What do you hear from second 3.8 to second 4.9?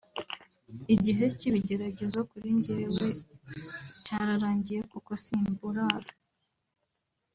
cyararangiye